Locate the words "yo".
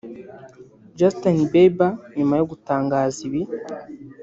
2.39-2.45